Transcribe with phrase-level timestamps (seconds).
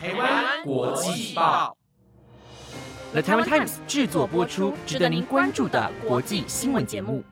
[0.00, 1.76] 台湾国际报
[3.10, 7.24] ，The Taiwan Times 制作播出，值得您关注的国际新闻节目。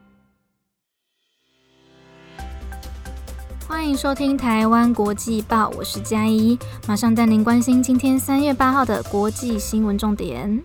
[3.68, 6.58] 欢迎收听台湾国际报，我是嘉怡，
[6.88, 10.60] 马上带您关心今天三月八号的国际新闻重点。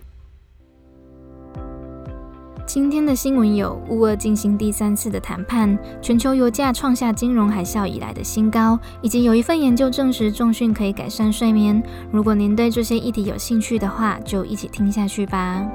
[2.64, 11.82] 今天的新闻有：乌俄进行第三次的谈判，全球油价创下金融海啸以来的新高，以及有一份研究证实重训可以改善睡眠。
[12.10, 15.66] 如果您对这些议题有兴趣的话，就一起听下去吧。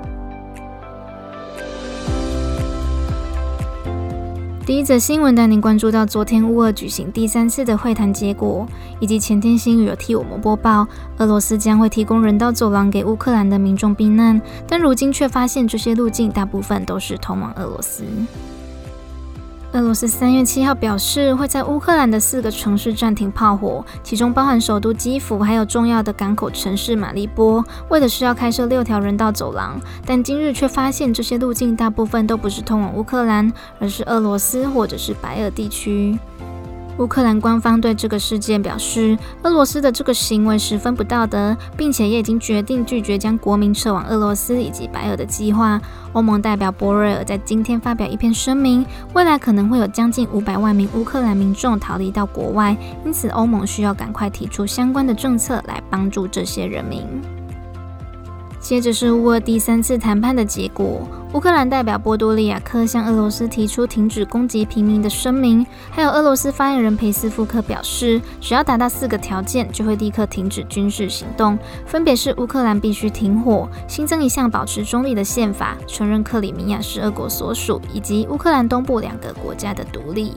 [4.68, 8.68] 第一则新闻带您关注到昨天乌俄举行第三次的会谈结果，
[9.00, 10.86] 以及前天新语有替我们播报，
[11.20, 18.04] 俄罗斯将会提供人道走廊给乌克兰的民众避难，但如今却发现这些路径大部分都是通往俄罗斯。
[19.74, 29.80] 俄罗斯三月七号表示，会在乌克兰的四个城市暂停炮火，其中包含首都基辅，还有重要的港口城市马利波，为的是要开设六条人道走廊。
[30.06, 36.18] 但今日却发现，这些路径大部分都不是通往乌克兰，而是俄罗斯或者是白俄地区。
[36.98, 45.80] 乌克兰官方对这个事件表示，俄罗斯的这个行为十分不道德，并且也已经决定拒绝将国民撤往俄罗斯以及白俄的计划。
[46.14, 52.76] 欧盟代表博瑞尔在今天发表一篇声明，未来可能会有将近五百万名乌克兰民众逃离到国外，
[53.06, 57.37] 因此欧盟需要赶快提出相关的政策来帮助这些人民。
[58.68, 61.08] 接着是乌俄第三次谈判的结果。
[61.32, 80.34] 乌克兰代表波多利亚克向俄罗斯提出停止攻击平民的声明，还有俄罗斯发言人佩斯夫克表示，只要达到四个条件，就会立刻停止军事行动，分别是乌克兰必须停火、新增一项保持中立的宪法、承认克里米亚是俄国所属，以及乌克兰东部两个国家的独立。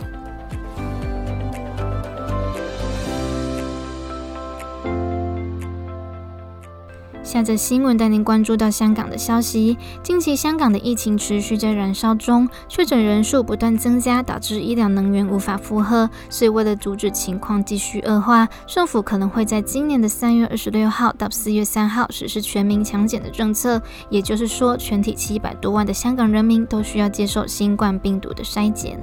[7.31, 9.79] 下则新闻带您关注到香港的消息。
[10.03, 16.11] 近期香港的疫情持续在燃烧中，确诊人数不断增加，导致医疗能源无法负荷。
[16.29, 23.81] 所以为了阻止情况继续恶化，政府可能会在今年的三月二十六号到四月三号实施全民强检的政策。
[24.09, 28.99] 也就是说，全体七百多万的香港人民都需要接受新冠病毒的筛检。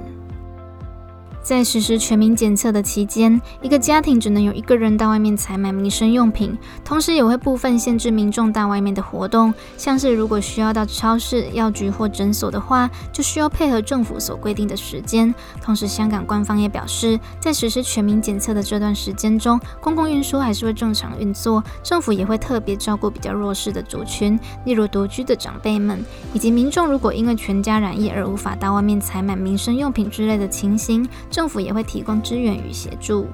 [1.42, 9.54] 在实施全民检测的期间，一个家庭只能有一个人到外面采买民生用品，同时也会部分限制民众到外面的活动。
[9.76, 15.34] 像是如果需要到超市、药局或诊所的话，就需要配合政府所规定的时间。
[15.62, 21.64] 同时，香港官方也表示，在实施全民检测的这段时间中，公共运输还是会正常运作。
[21.82, 31.08] 政府也会特别照顾比较弱势的族群，例如独居的长辈们，以及民众如果因为全家染疫而无法到外面采买民生用品之类的情形。
[31.38, 33.28] 政府也会提供支援与协助。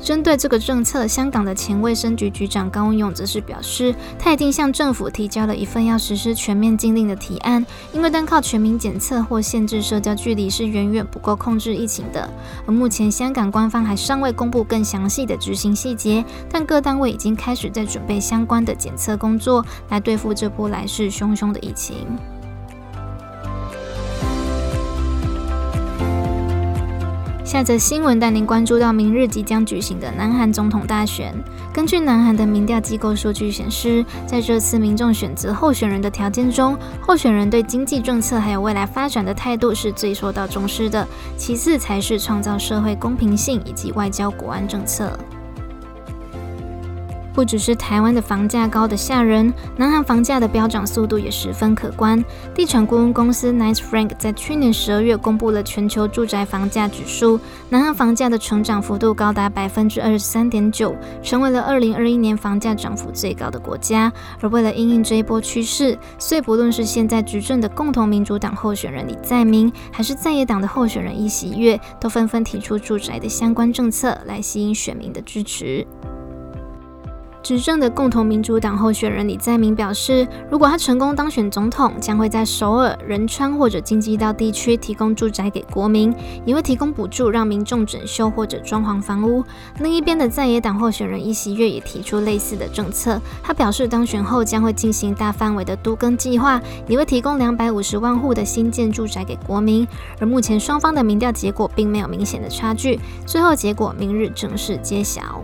[0.00, 12.28] 针对这个政策，香港的前卫生局局长高文勇则是表示，他已经向政府提交了一份要实施全面禁令的提案，因为单靠全民检测或限制社交距离是远远不够控制疫情的。
[12.66, 21.94] 而目前香港官方还尚未公布更详细的执行细节，但各单位已经开始在准备相关的检测工作，来对付这波来势汹汹的疫情。
[27.52, 31.34] 下则新闻带您关注到明日即将举行的南韩总统大选。
[31.70, 45.12] 根据南韩的民调机构数据显示，在这次民众选择候选人的条件中，候选人对经济政策还有未来发展的态度是最受到重视的，其次才是创造社会公平性以及外交国安政策。
[47.32, 52.22] 不只是台湾的房价高的吓人，南韩房价的飙涨速度也十分可观。
[52.54, 64.12] 地产顾问公司 Nice Frank 在去年十二月公布了全球住宅房价指数，南韩房价的成长幅度高达百分之二十三点九，成为了二零二一年房价涨幅最高的国家。
[64.40, 75.86] 而为了应应这一波趋势，所以不论是现在执政的共同民主党候选人李在明，还是在野党的候选人尹锡悦，都纷纷提出住宅的相关政策来吸引选民的支持。
[77.42, 89.44] 执政的共同民主党候选人李在明表示，如果他成功当选总统，将会在首尔、仁川或者京畿道地区提供住宅给国民，也会提供补助让民众整修或者装潢房屋。
[89.80, 99.86] 另一边的在野党候选人尹锡悦也提出类似的政策，他表示当选后将会进行大范围的都更计划，也会提供两百五十万户的新建住宅给国民。
[100.20, 105.42] 而目前双方的民调结果并没有明显的差距，最后结果明日正式揭晓。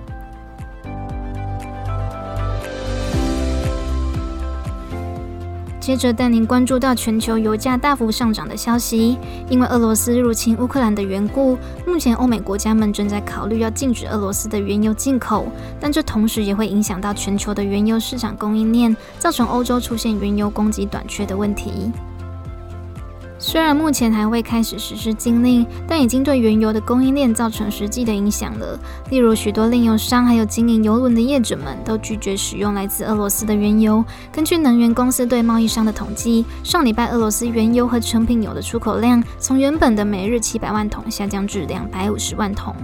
[5.88, 9.16] 接着带您关注到全球油价大幅上涨的消息。
[9.48, 11.56] 因为俄罗斯入侵乌克兰的缘故，
[11.86, 15.46] 目前欧美国家们正在考虑要禁止俄罗斯的原油进口，
[15.80, 21.90] 但这同时也会影响到全球的原油市场供应链，造成欧洲出现原油供给短缺的问题。
[23.40, 28.78] 虽然目前还未开始实施禁令，但已经对原油的供应链造成实际的影响了。
[29.10, 34.04] 例如，许多炼油商还有经营油轮的业者们都拒绝使用来自俄罗斯的原油。
[34.32, 42.74] 根据能源公司对贸易商的统计，上礼拜俄罗斯原油和成品油的出口量从原本的每日七百万桶下降至两百五十万桶。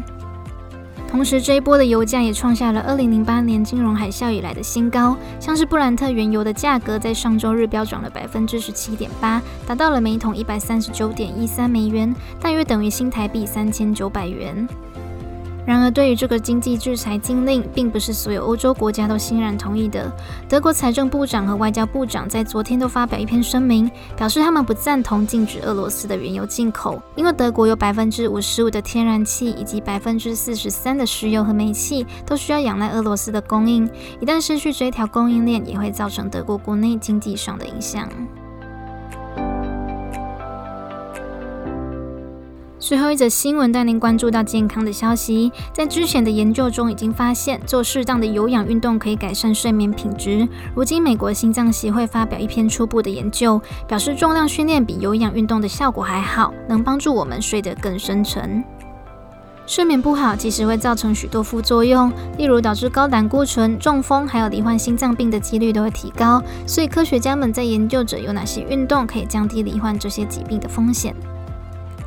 [1.15, 5.17] 同时，这一波的油价也创下了二零零八年金融海啸以来的新高。
[5.39, 14.69] 像是布兰特原油的价格在上周日飙涨了百分之十七点八，达到了每桶一百三十九点一三美元，大约等于新台币三千九百元。
[15.67, 20.13] 然而，对于这个经济制裁禁令，并不是所有欧洲国家都欣然同意的。
[20.47, 33.89] 德国财政部长和外交部长在昨天都发表一篇声明，表示他们不赞同禁止俄罗斯的原油进口，因为德国有百分之五十五的天然气以及百分之四十三的石油和煤气都需要仰赖俄罗斯的供应，
[34.21, 38.07] 一旦失去这条供应链，也会造成德国国内经济上的影响。
[42.87, 45.51] 最后一则新闻带您关注到健康的消息。
[45.73, 50.47] 在之前的研究中，已经发现做适当的有氧运动可以改善睡眠品质。
[50.75, 53.59] 如今，美国心脏协会发表一篇初步的研究，
[53.89, 58.63] 表示重量训练比有氧运动的效果还好，能帮助我们睡得更深沉。
[59.65, 66.39] 睡眠不好其实会造成许多副作用，例如导致高胆固醇、中风，还有罹患心脏病的几率都会提高。
[66.67, 71.17] 所以，科学家们在研究着有哪些运动可以降低罹患这些疾病的风险。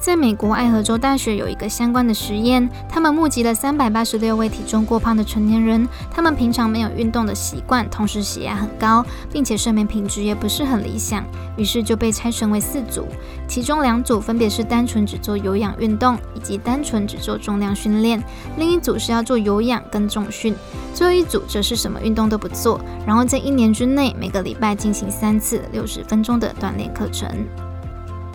[0.08, 11.26] 在美国爱荷州大学有一个相关的实验，他们募集了三百八十六位体重过胖的成年人，他们平常没有运动的习惯，同时血压很高，并且睡眠品质也不是很理想，
[11.58, 13.06] 于是就被拆成为四组，
[13.50, 18.24] 其中两组分别是单纯只做有氧运动，以及单纯只做重量训练，
[18.56, 20.56] 另一组是要做有氧跟重训，
[20.94, 27.28] 最后一组则是什么运动都不做，然后在一年之内每个礼拜进行三次六十分钟的锻炼课程。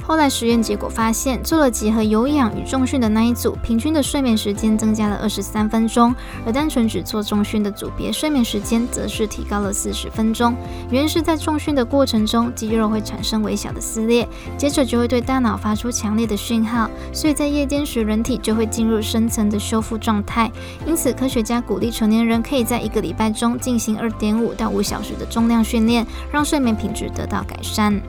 [0.04, 6.12] 后来实验结果发现，做了结合有氧与重训的那一组，平均的睡眠时间增加了二十三分钟；
[6.44, 10.54] 而单纯只做重训的组别，睡眠时间则是提高了四十分钟。
[10.90, 20.50] 原因是在重训的过程中，肌肉会产生微小的撕裂，接着就会对大脑发出强烈的讯号，所以在夜间时，人体就会进入深层的修复状态。
[20.84, 28.00] 因此，科学家鼓励成年人可以在一个礼拜中进行二点五到五小时的重量训练，让睡眠品质得到改善。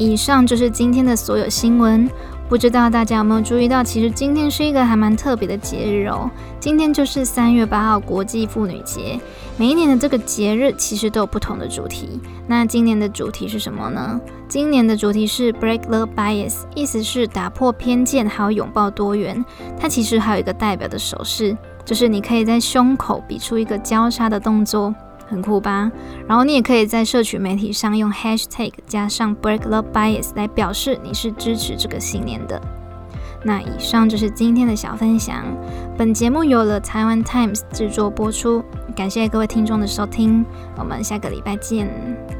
[0.00, 2.08] 以上就是今天的所有新闻。
[2.48, 6.28] 不知道大家有没有注意到，其实今天是一个还蛮特别的节日哦。
[6.58, 9.20] 今天就是三月八号国际妇女节。
[9.58, 12.18] 每一年的这个节日其实都有不同的主题。
[12.46, 14.18] 那今年的主题是什么呢？
[14.48, 19.44] 今年的主题是 Break the Bias，意思是打破偏见，还有拥抱多元。
[19.78, 21.54] 它其实还有一个代表的手势，
[21.84, 24.94] 就是你可以在胸口比出一个交叉的动作。
[25.30, 25.90] 很酷吧？
[26.26, 32.60] 然后你也可以在社群媒体上用 hashtag 加上 break the bias 来表示你是支持这个信念的。
[33.42, 35.44] 那以上就是今天的小分享。
[35.96, 38.62] 本节目由了台湾 Times 制作播出，
[38.94, 40.44] 感谢各位听众的收听，
[40.76, 42.39] 我们下个礼拜见。